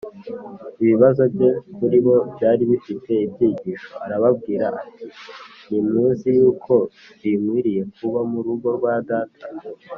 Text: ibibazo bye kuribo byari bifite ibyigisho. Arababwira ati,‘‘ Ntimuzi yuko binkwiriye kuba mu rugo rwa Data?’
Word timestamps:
ibibazo 0.81 1.23
bye 1.33 1.49
kuribo 1.77 2.13
byari 2.33 2.63
bifite 2.71 3.11
ibyigisho. 3.25 3.89
Arababwira 4.05 4.65
ati,‘‘ 4.81 5.13
Ntimuzi 5.65 6.29
yuko 6.37 6.73
binkwiriye 7.21 7.81
kuba 7.95 8.19
mu 8.31 8.39
rugo 8.45 8.67
rwa 8.77 8.95
Data?’ 9.09 9.47